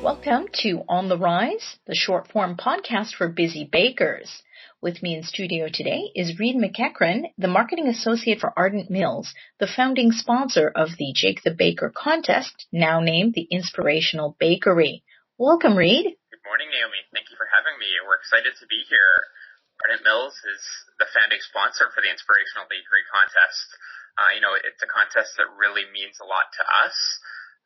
Welcome 0.00 0.48
to 0.64 0.80
On 0.88 1.12
the 1.12 1.18
Rise, 1.18 1.76
the 1.84 1.94
short 1.94 2.32
form 2.32 2.56
podcast 2.56 3.12
for 3.12 3.28
busy 3.28 3.68
bakers. 3.70 4.42
With 4.80 5.02
me 5.02 5.14
in 5.14 5.22
studio 5.24 5.68
today 5.68 6.08
is 6.16 6.40
Reid 6.40 6.56
McEachran, 6.56 7.36
the 7.36 7.52
marketing 7.52 7.86
associate 7.86 8.40
for 8.40 8.56
Ardent 8.56 8.88
Mills, 8.88 9.34
the 9.60 9.68
founding 9.68 10.10
sponsor 10.12 10.72
of 10.74 10.96
the 10.96 11.12
Jake 11.12 11.44
the 11.44 11.52
Baker 11.52 11.92
contest, 11.94 12.64
now 12.72 13.00
named 13.00 13.34
the 13.34 13.44
Inspirational 13.52 14.36
Bakery. 14.40 15.04
Welcome, 15.36 15.76
Reid. 15.76 16.16
Good 16.32 16.44
morning, 16.48 16.72
Naomi. 16.72 17.04
Thank 17.12 17.28
you 17.28 17.36
for 17.36 17.48
having 17.52 17.76
me. 17.76 17.92
We're 18.00 18.16
excited 18.16 18.56
to 18.56 18.66
be 18.72 18.80
here. 18.88 19.28
Ardent 19.84 20.00
Mills 20.00 20.32
is 20.48 20.62
the 20.96 21.12
founding 21.12 21.44
sponsor 21.44 21.92
for 21.92 22.00
the 22.00 22.08
Inspirational 22.08 22.64
Bakery 22.72 23.04
contest. 23.12 23.68
Uh, 24.16 24.32
you 24.32 24.40
know, 24.40 24.56
it's 24.56 24.80
a 24.80 24.88
contest 24.88 25.36
that 25.36 25.52
really 25.60 25.84
means 25.92 26.16
a 26.24 26.28
lot 26.28 26.48
to 26.56 26.64
us. 26.64 26.96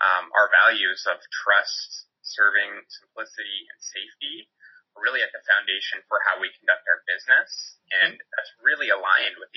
Um, 0.03 0.35
our 0.35 0.51
values 0.51 1.07
of 1.07 1.23
trust, 1.31 2.11
serving, 2.25 2.73
simplicity, 2.89 3.59
and 3.69 3.79
safety 3.81 4.49
are 4.97 5.03
really 5.03 5.21
at 5.21 5.35
the 5.35 5.43
foundation 5.45 6.01
for 6.07 6.23
how 6.25 6.39
we 6.39 6.51
conduct 6.55 6.87
our 6.87 7.03
business. 7.05 7.79
And 8.03 8.15
that's 8.15 8.53
really 8.63 8.94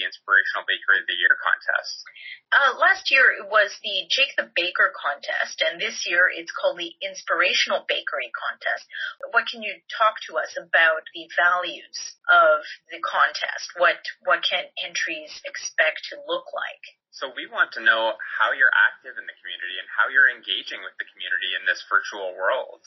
Inspirational 0.08 0.64
Bakery 0.64 1.04
of 1.04 1.08
the 1.12 1.20
Year 1.20 1.36
contest. 1.36 2.08
Uh, 2.56 2.80
last 2.80 3.12
year 3.12 3.28
it 3.36 3.52
was 3.52 3.76
the 3.84 4.08
Jake 4.08 4.32
the 4.40 4.48
Baker 4.56 4.96
contest, 4.96 5.60
and 5.60 5.84
this 5.84 6.08
year 6.08 6.32
it's 6.32 6.56
called 6.56 6.80
the 6.80 6.96
Inspirational 7.04 7.84
Bakery 7.84 8.32
contest. 8.32 8.88
What 9.36 9.52
can 9.52 9.60
you 9.60 9.84
talk 9.92 10.24
to 10.32 10.40
us 10.40 10.56
about 10.56 11.04
the 11.12 11.28
values 11.36 12.00
of 12.32 12.64
the 12.88 13.04
contest? 13.04 13.76
What 13.76 14.00
what 14.24 14.48
can 14.48 14.72
entries 14.80 15.44
expect 15.44 16.08
to 16.16 16.24
look 16.24 16.48
like? 16.56 16.84
So 17.12 17.34
we 17.34 17.50
want 17.50 17.74
to 17.74 17.82
know 17.82 18.14
how 18.40 18.54
you're 18.54 18.72
active 18.72 19.18
in 19.18 19.26
the 19.26 19.38
community 19.42 19.76
and 19.82 19.90
how 19.90 20.08
you're 20.08 20.30
engaging 20.30 20.86
with 20.86 20.94
the 21.02 21.10
community 21.10 21.58
in 21.58 21.66
this 21.66 21.82
virtual 21.90 22.38
world. 22.38 22.86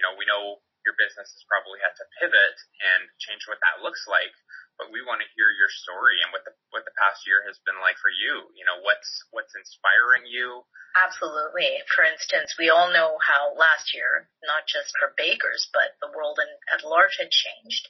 You 0.00 0.02
know, 0.02 0.16
we 0.16 0.24
know 0.24 0.64
your 0.86 0.94
business 0.94 1.26
has 1.34 1.44
probably 1.50 1.82
had 1.82 1.92
to 1.98 2.06
pivot 2.22 2.56
and 2.78 3.10
change 3.18 3.42
what 3.50 3.58
that 3.66 3.82
looks 3.82 4.06
like. 4.06 4.32
But 4.78 4.94
we 4.94 5.02
want 5.02 5.24
to 5.24 5.34
hear 5.34 5.50
your 5.50 5.72
story 5.72 6.20
and 6.22 6.30
what 6.30 6.46
the 6.46 6.54
what 6.70 6.86
the 6.86 6.94
past 7.00 7.26
year 7.26 7.42
has 7.48 7.58
been 7.66 7.80
like 7.82 7.98
for 7.98 8.12
you. 8.12 8.46
You 8.54 8.62
know, 8.68 8.78
what's 8.84 9.08
what's 9.34 9.56
inspiring 9.56 10.28
you? 10.28 10.68
Absolutely. 10.94 11.80
For 11.90 12.04
instance, 12.04 12.54
we 12.56 12.70
all 12.70 12.92
know 12.92 13.18
how 13.20 13.56
last 13.56 13.92
year, 13.96 14.28
not 14.44 14.68
just 14.68 14.92
for 15.00 15.16
bakers, 15.16 15.68
but 15.72 15.96
the 16.00 16.12
world 16.12 16.38
in, 16.40 16.48
at 16.72 16.86
large 16.86 17.16
had 17.18 17.32
changed. 17.32 17.88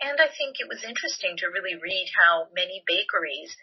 And 0.00 0.18
I 0.18 0.26
think 0.32 0.58
it 0.58 0.68
was 0.68 0.82
interesting 0.82 1.38
to 1.38 1.52
really 1.52 1.78
read 1.78 2.10
how 2.18 2.50
many 2.52 2.82
bakeries 2.88 3.54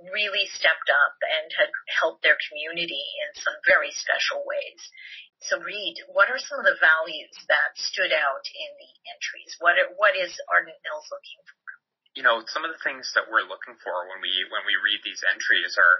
really 0.00 0.48
stepped 0.48 0.88
up 0.88 1.16
and 1.20 1.52
had 1.52 1.70
helped 1.86 2.22
their 2.22 2.38
community 2.48 3.04
in 3.22 3.30
some 3.36 3.56
very 3.66 3.92
special 3.92 4.42
ways. 4.46 4.80
So 5.50 5.58
Reid, 5.58 5.98
what 6.14 6.30
are 6.30 6.38
some 6.38 6.62
of 6.62 6.66
the 6.66 6.78
values 6.78 7.34
that 7.50 7.74
stood 7.74 8.14
out 8.14 8.44
in 8.46 8.70
the 8.78 8.92
entries? 9.10 9.58
What 9.58 9.74
what 9.98 10.14
is 10.14 10.30
Ardent 10.46 10.78
Mills 10.86 11.08
looking 11.10 11.42
for? 11.42 11.58
You 12.14 12.22
know, 12.22 12.44
some 12.46 12.62
of 12.62 12.70
the 12.70 12.82
things 12.84 13.10
that 13.18 13.26
we're 13.26 13.46
looking 13.46 13.74
for 13.82 14.06
when 14.06 14.22
we 14.22 14.30
when 14.54 14.62
we 14.68 14.78
read 14.78 15.02
these 15.02 15.24
entries 15.26 15.74
are, 15.74 15.96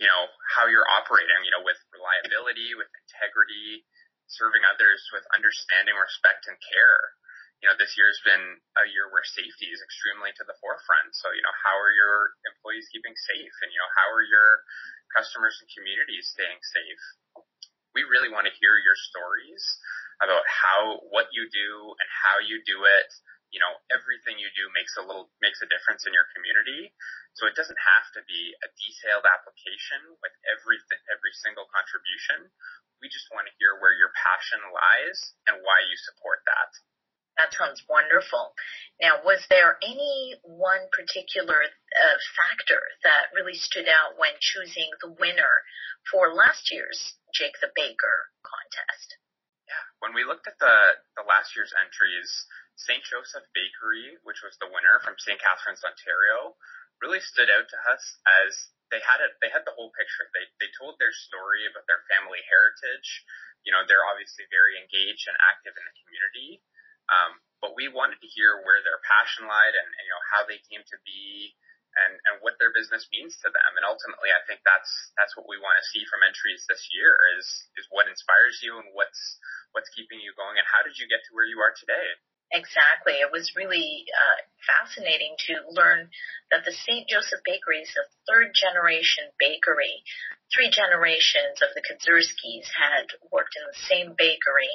you 0.00 0.08
know, 0.08 0.32
how 0.56 0.70
you're 0.72 0.88
operating, 0.88 1.44
you 1.44 1.52
know, 1.52 1.60
with 1.60 1.76
reliability, 1.92 2.72
with 2.78 2.88
integrity, 3.04 3.84
serving 4.32 4.64
others 4.64 5.04
with 5.12 5.26
understanding, 5.36 5.92
respect, 5.98 6.48
and 6.48 6.56
care 6.56 7.18
you 7.58 7.66
know, 7.66 7.74
this 7.74 7.98
year's 7.98 8.18
been 8.22 8.62
a 8.78 8.86
year 8.86 9.10
where 9.10 9.26
safety 9.26 9.66
is 9.66 9.82
extremely 9.82 10.30
to 10.38 10.46
the 10.46 10.54
forefront. 10.62 11.10
So, 11.18 11.34
you 11.34 11.42
know, 11.42 11.54
how 11.66 11.74
are 11.74 11.90
your 11.90 12.30
employees 12.46 12.86
keeping 12.94 13.14
safe? 13.18 13.54
And, 13.66 13.70
you 13.74 13.80
know, 13.82 13.90
how 13.98 14.08
are 14.14 14.22
your 14.22 14.62
customers 15.10 15.58
and 15.58 15.66
communities 15.74 16.30
staying 16.30 16.62
safe? 16.62 17.02
We 17.98 18.06
really 18.06 18.30
want 18.30 18.46
to 18.46 18.54
hear 18.62 18.78
your 18.78 18.94
stories 18.94 19.58
about 20.22 20.46
how, 20.46 21.02
what 21.10 21.34
you 21.34 21.50
do 21.50 21.70
and 21.98 22.06
how 22.06 22.38
you 22.38 22.62
do 22.62 22.86
it. 22.86 23.10
You 23.50 23.58
know, 23.58 23.74
everything 23.90 24.38
you 24.38 24.46
do 24.54 24.70
makes 24.70 24.94
a 24.94 25.02
little, 25.02 25.34
makes 25.42 25.58
a 25.58 25.66
difference 25.66 26.06
in 26.06 26.14
your 26.14 26.30
community. 26.30 26.94
So 27.34 27.50
it 27.50 27.58
doesn't 27.58 27.74
have 27.74 28.06
to 28.14 28.22
be 28.30 28.54
a 28.62 28.70
detailed 28.70 29.26
application 29.26 30.14
with 30.22 30.30
every, 30.46 30.78
every 31.10 31.34
single 31.42 31.66
contribution. 31.74 32.54
We 33.02 33.10
just 33.10 33.26
want 33.34 33.50
to 33.50 33.58
hear 33.58 33.74
where 33.82 33.98
your 33.98 34.14
passion 34.14 34.62
lies 34.70 35.18
and 35.50 35.58
why 35.66 35.82
you 35.82 35.98
support 35.98 36.46
that. 36.46 36.70
That 37.34 37.50
sounds 37.50 37.82
wonderful. 37.90 38.54
Now, 39.02 39.26
was 39.26 39.42
there 39.50 39.74
any 39.82 40.38
one 40.46 40.86
particular 40.94 41.66
uh, 41.66 42.18
factor 42.38 42.82
that 43.02 43.34
really 43.34 43.58
stood 43.58 43.90
out 43.90 44.14
when 44.22 44.38
choosing 44.38 44.86
the 45.02 45.10
winner 45.18 45.66
for 46.14 46.34
last 46.34 46.70
year's 46.70 47.17
Jake 47.34 47.56
the 47.60 47.72
Baker 47.74 48.32
contest? 48.42 49.18
Yeah, 49.68 49.84
when 50.00 50.16
we 50.16 50.24
looked 50.24 50.48
at 50.48 50.56
the, 50.58 51.02
the 51.16 51.26
last 51.28 51.52
year's 51.52 51.76
entries, 51.76 52.30
St. 52.78 53.04
Joseph 53.04 53.44
Bakery, 53.52 54.16
which 54.24 54.40
was 54.40 54.56
the 54.56 54.70
winner 54.70 55.02
from 55.04 55.20
St. 55.20 55.36
Catharines, 55.36 55.84
Ontario, 55.84 56.56
really 57.04 57.20
stood 57.20 57.52
out 57.52 57.68
to 57.68 57.78
us 57.90 58.02
as 58.46 58.72
they 58.88 59.04
had 59.04 59.20
it. 59.20 59.36
They 59.44 59.52
had 59.52 59.68
the 59.68 59.76
whole 59.76 59.92
picture. 59.92 60.24
They 60.32 60.48
they 60.58 60.70
told 60.80 60.96
their 60.96 61.12
story 61.12 61.68
about 61.68 61.84
their 61.84 62.00
family 62.08 62.40
heritage. 62.48 63.08
You 63.66 63.76
know, 63.76 63.84
they're 63.84 64.06
obviously 64.08 64.48
very 64.48 64.80
engaged 64.80 65.28
and 65.28 65.36
active 65.44 65.76
in 65.76 65.84
the 65.84 65.96
community. 66.00 66.64
Um, 67.12 67.40
but 67.60 67.76
we 67.76 67.92
wanted 67.92 68.20
to 68.24 68.28
hear 68.30 68.60
where 68.64 68.80
their 68.80 69.00
passion 69.04 69.44
lied 69.48 69.76
and, 69.76 69.88
and 69.88 70.04
you 70.04 70.12
know 70.12 70.24
how 70.32 70.42
they 70.48 70.60
came 70.68 70.84
to 70.84 70.98
be 71.04 71.52
and, 72.06 72.14
and 72.30 72.34
what 72.40 72.58
their 72.62 72.74
business 72.74 73.06
means 73.10 73.34
to 73.42 73.48
them. 73.50 73.70
And 73.78 73.84
ultimately, 73.86 74.30
I 74.30 74.42
think 74.46 74.62
that's 74.62 74.90
that's 75.18 75.34
what 75.34 75.50
we 75.50 75.58
want 75.58 75.78
to 75.78 75.90
see 75.90 76.06
from 76.06 76.22
entries 76.22 76.64
this 76.66 76.86
year 76.94 77.16
is 77.38 77.46
is 77.78 77.86
what 77.90 78.10
inspires 78.10 78.62
you 78.62 78.78
and 78.78 78.90
what's 78.94 79.20
what's 79.72 79.90
keeping 79.92 80.22
you 80.22 80.32
going 80.38 80.56
and 80.56 80.66
how 80.68 80.82
did 80.86 80.96
you 80.96 81.10
get 81.10 81.22
to 81.28 81.34
where 81.34 81.48
you 81.48 81.60
are 81.60 81.74
today. 81.76 82.18
Exactly. 82.48 83.20
It 83.20 83.28
was 83.28 83.52
really 83.60 84.08
uh, 84.08 84.40
fascinating 84.64 85.36
to 85.52 85.68
learn 85.68 86.08
that 86.50 86.64
the 86.64 86.72
St. 86.72 87.04
Joseph 87.04 87.44
Bakery 87.44 87.84
is 87.84 87.92
a 87.92 88.08
third 88.24 88.56
generation 88.56 89.28
bakery. 89.36 90.00
Three 90.48 90.72
generations 90.72 91.60
of 91.60 91.76
the 91.76 91.84
Kadzurskis 91.84 92.72
had 92.72 93.12
worked 93.28 93.52
in 93.52 93.68
the 93.68 93.84
same 93.84 94.16
bakery 94.16 94.72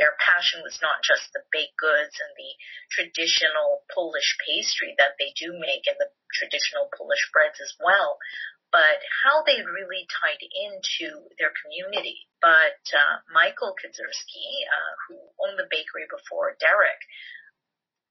their 0.00 0.16
passion 0.16 0.64
was 0.64 0.80
not 0.80 1.04
just 1.04 1.28
the 1.36 1.44
baked 1.52 1.76
goods 1.76 2.16
and 2.16 2.32
the 2.40 2.52
traditional 2.88 3.84
Polish 3.92 4.32
pastry 4.40 4.96
that 4.96 5.20
they 5.20 5.36
do 5.36 5.52
make 5.52 5.84
and 5.84 6.00
the 6.00 6.08
traditional 6.32 6.88
Polish 6.96 7.20
breads 7.36 7.60
as 7.60 7.76
well, 7.76 8.16
but 8.72 9.04
how 9.28 9.44
they 9.44 9.60
really 9.60 10.08
tied 10.08 10.40
into 10.40 11.28
their 11.36 11.52
community. 11.52 12.24
But 12.40 12.80
uh, 12.96 13.20
Michael 13.28 13.76
Kadzurski, 13.76 14.64
uh, 14.64 14.92
who 15.04 15.20
owned 15.44 15.60
the 15.60 15.68
bakery 15.68 16.08
before 16.08 16.56
Derek, 16.56 17.04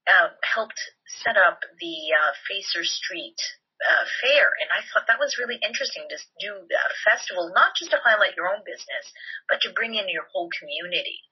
uh, 0.06 0.30
helped 0.46 0.78
set 1.26 1.34
up 1.34 1.66
the 1.82 2.14
uh, 2.14 2.32
Facer 2.46 2.86
Street 2.86 3.42
uh, 3.80 4.04
fair, 4.20 4.52
and 4.60 4.68
I 4.68 4.84
thought 4.84 5.08
that 5.08 5.18
was 5.18 5.40
really 5.40 5.56
interesting 5.64 6.04
to 6.08 6.18
do 6.36 6.52
a 6.52 6.94
festival, 7.08 7.52
not 7.56 7.72
just 7.76 7.90
to 7.92 8.04
highlight 8.04 8.36
your 8.36 8.52
own 8.52 8.60
business, 8.60 9.08
but 9.48 9.64
to 9.64 9.72
bring 9.72 9.96
in 9.96 10.08
your 10.12 10.28
whole 10.32 10.52
community. 10.52 11.24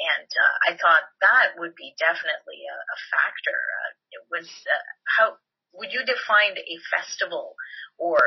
And 0.00 0.28
uh, 0.32 0.56
I 0.64 0.70
thought 0.80 1.04
that 1.20 1.60
would 1.60 1.76
be 1.76 1.92
definitely 2.00 2.64
a, 2.64 2.76
a 2.76 2.98
factor. 3.12 3.58
Uh, 3.60 3.90
it 4.16 4.24
was 4.32 4.48
uh, 4.48 4.84
how 5.04 5.36
would 5.76 5.92
you 5.92 6.02
define 6.02 6.56
a 6.56 6.76
festival 6.88 7.54
or 8.00 8.18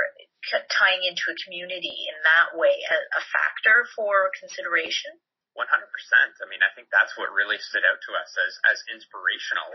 c- 0.45 0.69
tying 0.69 1.03
into 1.03 1.33
a 1.33 1.41
community 1.43 2.07
in 2.07 2.17
that 2.23 2.53
way 2.55 2.77
a, 2.77 2.97
a 3.17 3.23
factor 3.33 3.89
for 3.97 4.29
consideration? 4.37 5.17
100%. 5.53 5.69
I 5.69 6.45
mean, 6.49 6.65
I 6.65 6.73
think 6.73 6.89
that's 6.89 7.13
what 7.13 7.29
really 7.29 7.61
stood 7.61 7.85
out 7.85 8.01
to 8.01 8.11
us 8.17 8.31
as, 8.41 8.53
as 8.73 8.79
inspirational 8.89 9.69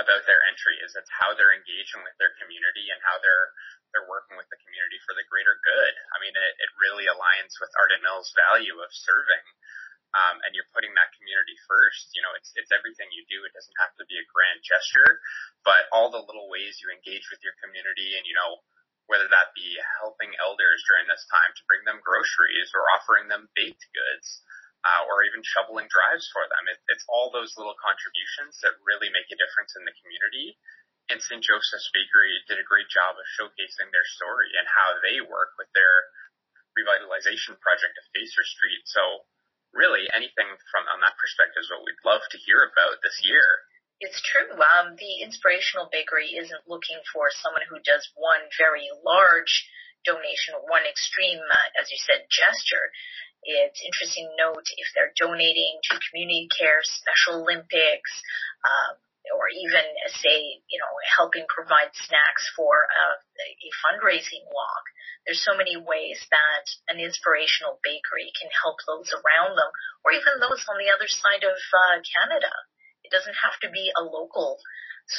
about 0.00 0.24
their 0.24 0.40
entry 0.48 0.80
is 0.80 0.96
it's 0.96 1.12
how 1.12 1.36
they're 1.36 1.52
engaging 1.52 2.00
with 2.00 2.16
their 2.16 2.32
community 2.40 2.88
and 2.88 3.00
how 3.04 3.20
they're 3.20 3.52
they're 3.90 4.06
working 4.06 4.38
with 4.38 4.46
the 4.54 4.60
community 4.62 5.02
for 5.02 5.18
the 5.18 5.26
greater 5.26 5.58
good. 5.66 5.94
I 6.14 6.22
mean, 6.22 6.30
it, 6.30 6.54
it 6.62 6.70
really 6.78 7.10
aligns 7.10 7.58
with 7.58 7.74
Ardent 7.74 8.06
Mills' 8.06 8.30
value 8.38 8.78
of 8.78 8.86
serving 8.94 9.44
um, 10.10 10.42
and 10.42 10.50
you're 10.58 10.68
putting 10.74 10.90
that 10.98 11.14
community 11.14 11.54
first, 11.70 12.10
you 12.18 12.22
know, 12.22 12.34
it's 12.34 12.50
it's 12.58 12.74
everything 12.74 13.06
you 13.14 13.22
do. 13.30 13.46
It 13.46 13.54
doesn't 13.54 13.78
have 13.78 13.94
to 14.02 14.04
be 14.10 14.18
a 14.18 14.26
grand 14.30 14.58
gesture, 14.66 15.22
but 15.62 15.86
all 15.94 16.10
the 16.10 16.22
little 16.22 16.50
ways 16.50 16.82
you 16.82 16.90
engage 16.90 17.30
with 17.30 17.42
your 17.46 17.54
community, 17.62 18.18
and 18.18 18.26
you 18.26 18.34
know, 18.34 18.62
whether 19.06 19.30
that 19.30 19.54
be 19.54 19.78
helping 20.02 20.34
elders 20.42 20.82
during 20.90 21.06
this 21.06 21.22
time 21.30 21.52
to 21.54 21.66
bring 21.70 21.86
them 21.86 22.02
groceries 22.02 22.74
or 22.74 22.82
offering 22.98 23.30
them 23.30 23.50
baked 23.54 23.86
goods. 23.94 24.42
Uh, 24.80 25.04
or 25.12 25.20
even 25.20 25.44
shoveling 25.44 25.84
drives 25.92 26.24
for 26.32 26.40
them. 26.48 26.64
It, 26.72 26.80
it's 26.88 27.04
all 27.04 27.28
those 27.28 27.52
little 27.60 27.76
contributions 27.76 28.56
that 28.64 28.80
really 28.80 29.12
make 29.12 29.28
a 29.28 29.36
difference 29.36 29.76
in 29.76 29.84
the 29.84 29.92
community. 30.00 30.56
And 31.12 31.20
St. 31.20 31.44
Joseph's 31.44 31.92
Bakery 31.92 32.32
did 32.48 32.56
a 32.56 32.64
great 32.64 32.88
job 32.88 33.12
of 33.12 33.26
showcasing 33.36 33.92
their 33.92 34.08
story 34.16 34.48
and 34.56 34.64
how 34.64 34.96
they 35.04 35.20
work 35.20 35.52
with 35.60 35.68
their 35.76 36.08
revitalization 36.72 37.60
project 37.60 37.92
of 37.98 38.08
Facer 38.16 38.40
Street. 38.46 38.80
So 38.88 39.28
from 40.70 40.86
on 40.88 41.02
that 41.02 41.18
perspective 41.18 41.66
is 41.66 41.70
what 41.70 41.84
we'd 41.84 42.06
love 42.06 42.22
to 42.30 42.38
hear 42.38 42.64
about 42.64 43.02
this 43.02 43.18
year. 43.26 43.66
It's 44.00 44.22
true. 44.24 44.48
Um, 44.56 44.96
the 44.96 45.20
Inspirational 45.20 45.92
Bakery 45.92 46.32
isn't 46.32 46.64
looking 46.64 46.96
for 47.12 47.28
someone 47.28 47.68
who 47.68 47.84
does 47.84 48.08
one 48.16 48.48
very 48.56 48.88
large 49.04 49.68
donation, 50.08 50.56
or 50.56 50.64
one 50.64 50.88
extreme, 50.88 51.44
uh, 51.44 51.68
as 51.76 51.92
you 51.92 52.00
said, 52.00 52.24
gesture. 52.32 52.88
It's 53.44 53.84
interesting 53.84 54.28
to 54.28 54.36
note 54.40 54.64
if 54.76 54.88
they're 54.96 55.12
donating 55.16 55.80
to 55.88 56.00
community 56.08 56.48
care, 56.48 56.80
Special 56.84 57.44
Olympics, 57.44 58.12
um, 58.64 58.96
or 59.32 59.48
even 59.50 59.84
say, 60.20 60.62
you 60.68 60.78
know, 60.78 60.92
helping 61.16 61.46
provide 61.48 61.90
snacks 61.94 62.44
for 62.54 62.86
a, 62.86 63.04
a 63.20 63.70
fundraising 63.86 64.44
walk. 64.50 64.84
There's 65.26 65.44
so 65.44 65.54
many 65.54 65.76
ways 65.76 66.18
that 66.32 66.64
an 66.88 66.98
inspirational 66.98 67.78
bakery 67.84 68.32
can 68.34 68.48
help 68.64 68.80
those 68.88 69.12
around 69.12 69.54
them, 69.54 69.70
or 70.02 70.16
even 70.16 70.40
those 70.40 70.64
on 70.66 70.80
the 70.80 70.90
other 70.90 71.08
side 71.08 71.44
of 71.44 71.56
uh, 71.56 72.00
Canada. 72.02 72.52
It 73.04 73.12
doesn't 73.12 73.36
have 73.36 73.56
to 73.62 73.68
be 73.68 73.92
a 73.94 74.02
local 74.02 74.58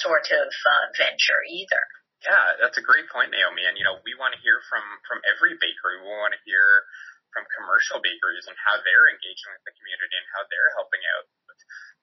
sort 0.02 0.32
of 0.32 0.50
uh, 0.50 0.86
venture 0.98 1.46
either. 1.46 1.84
Yeah, 2.22 2.62
that's 2.62 2.78
a 2.78 2.86
great 2.86 3.10
point, 3.10 3.34
Naomi. 3.34 3.66
And 3.66 3.78
you 3.78 3.86
know, 3.86 3.98
we 4.06 4.14
want 4.14 4.38
to 4.38 4.42
hear 4.46 4.62
from 4.70 4.86
from 5.10 5.26
every 5.26 5.58
bakery. 5.58 6.02
We 6.02 6.10
want 6.10 6.38
to 6.38 6.42
hear 6.46 6.86
from 7.32 7.48
commercial 7.56 8.04
bakeries 8.04 8.48
and 8.48 8.56
how 8.60 8.80
they're 8.84 9.12
engaging 9.12 9.52
with 9.56 9.64
the 9.68 9.76
community 9.76 10.16
and 10.20 10.30
how 10.36 10.44
they're 10.48 10.76
helping 10.76 11.04
out 11.16 11.26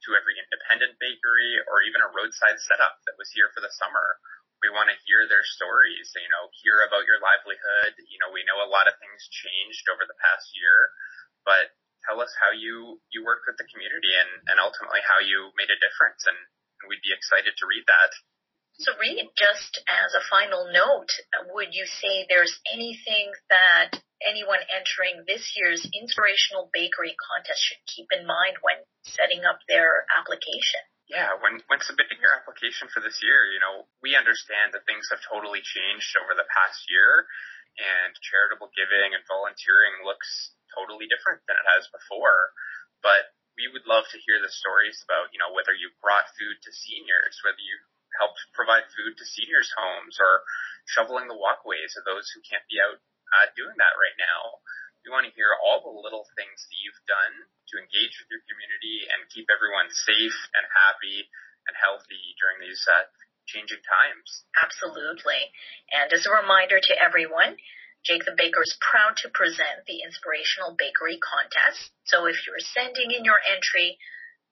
to 0.05 0.15
every 0.15 0.39
independent 0.39 0.97
bakery 1.03 1.59
or 1.67 1.83
even 1.83 2.01
a 2.01 2.13
roadside 2.15 2.59
setup 2.63 3.03
that 3.05 3.19
was 3.19 3.31
here 3.35 3.51
for 3.53 3.61
the 3.61 3.73
summer. 3.77 4.19
We 4.63 4.75
want 4.75 4.91
to 4.91 4.99
hear 5.07 5.27
their 5.31 5.47
stories, 5.47 6.11
you 6.19 6.31
know, 6.35 6.51
hear 6.63 6.83
about 6.83 7.07
your 7.07 7.23
livelihood. 7.23 7.95
You 8.11 8.19
know, 8.19 8.35
we 8.35 8.43
know 8.43 8.59
a 8.59 8.71
lot 8.71 8.91
of 8.91 8.99
things 8.99 9.31
changed 9.31 9.87
over 9.87 10.03
the 10.03 10.19
past 10.19 10.51
year, 10.59 10.91
but 11.47 11.71
tell 12.07 12.19
us 12.19 12.35
how 12.43 12.51
you, 12.51 12.99
you 13.15 13.23
worked 13.23 13.47
with 13.47 13.59
the 13.59 13.71
community 13.71 14.11
and, 14.19 14.31
and 14.51 14.59
ultimately 14.59 15.03
how 15.07 15.23
you 15.23 15.55
made 15.55 15.71
a 15.71 15.79
difference. 15.79 16.27
And, 16.27 16.39
and 16.83 16.87
we'd 16.91 17.07
be 17.07 17.15
excited 17.15 17.55
to 17.55 17.71
read 17.71 17.87
that. 17.87 18.11
So 18.79 18.95
Reid, 18.95 19.27
just 19.35 19.83
as 19.91 20.15
a 20.15 20.23
final 20.31 20.71
note, 20.71 21.11
would 21.51 21.75
you 21.75 21.83
say 21.99 22.31
there's 22.31 22.55
anything 22.71 23.35
that 23.51 23.99
anyone 24.23 24.63
entering 24.71 25.27
this 25.27 25.59
year's 25.59 25.83
Inspirational 25.83 26.71
Bakery 26.71 27.19
contest 27.19 27.59
should 27.59 27.83
keep 27.91 28.07
in 28.15 28.23
mind 28.23 28.63
when 28.63 28.79
setting 29.03 29.43
up 29.43 29.59
their 29.67 30.07
application? 30.15 30.79
Yeah, 31.11 31.35
when 31.43 31.59
when 31.67 31.83
submitting 31.83 32.23
your 32.23 32.37
application 32.37 32.87
for 32.93 33.03
this 33.03 33.19
year, 33.19 33.51
you 33.51 33.59
know, 33.59 33.89
we 33.99 34.15
understand 34.15 34.77
that 34.77 34.87
things 34.87 35.11
have 35.11 35.25
totally 35.27 35.65
changed 35.65 36.15
over 36.21 36.39
the 36.39 36.47
past 36.47 36.85
year 36.87 37.27
and 37.83 38.15
charitable 38.21 38.71
giving 38.79 39.11
and 39.11 39.25
volunteering 39.27 40.07
looks 40.07 40.55
totally 40.71 41.11
different 41.11 41.43
than 41.51 41.59
it 41.59 41.67
has 41.67 41.89
before. 41.91 42.55
But 43.03 43.35
we 43.59 43.67
would 43.67 43.91
love 43.91 44.07
to 44.15 44.23
hear 44.23 44.39
the 44.39 44.53
stories 44.53 45.03
about, 45.03 45.35
you 45.35 45.43
know, 45.43 45.51
whether 45.51 45.75
you 45.75 45.91
brought 45.99 46.31
food 46.39 46.63
to 46.63 46.71
seniors, 46.71 47.43
whether 47.43 47.59
you 47.59 47.75
helped 48.17 48.41
provide 48.57 48.89
food 48.97 49.17
to 49.17 49.25
seniors' 49.25 49.73
homes 49.77 50.17
or 50.17 50.43
shoveling 50.89 51.29
the 51.29 51.37
walkways 51.37 51.93
of 52.01 52.09
those 52.09 52.29
who 52.33 52.41
can't 52.49 52.65
be 52.73 52.81
out 52.81 52.97
uh, 53.37 53.47
doing 53.53 53.77
that 53.77 53.95
right 54.01 54.17
now. 54.17 54.65
We 55.05 55.13
want 55.13 55.29
to 55.29 55.37
hear 55.37 55.53
all 55.61 55.81
the 55.81 55.93
little 55.93 56.27
things 56.37 56.59
that 56.69 56.81
you've 56.81 57.05
done 57.09 57.35
to 57.73 57.75
engage 57.81 58.17
with 58.19 58.29
your 58.29 58.45
community 58.49 59.09
and 59.09 59.29
keep 59.33 59.49
everyone 59.49 59.89
safe 59.93 60.37
and 60.57 60.65
happy 60.69 61.29
and 61.69 61.75
healthy 61.77 62.37
during 62.41 62.61
these 62.61 62.81
uh, 62.89 63.09
changing 63.49 63.81
times. 63.85 64.45
Absolutely. 64.61 65.53
And 65.93 66.13
as 66.13 66.29
a 66.29 66.33
reminder 66.33 66.81
to 66.81 66.95
everyone, 67.01 67.57
Jake 68.05 68.25
the 68.25 68.37
Baker 68.37 68.63
is 68.63 68.77
proud 68.81 69.17
to 69.25 69.33
present 69.33 69.85
the 69.89 70.05
Inspirational 70.05 70.77
Bakery 70.77 71.19
Contest. 71.21 71.93
So 72.05 72.29
if 72.29 72.45
you're 72.47 72.63
sending 72.63 73.11
in 73.11 73.25
your 73.25 73.41
entry, 73.43 73.99